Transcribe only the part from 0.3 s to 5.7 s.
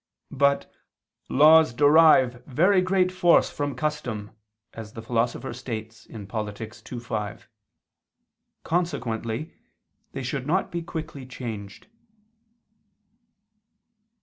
But "laws derive very great force from custom," as the Philosopher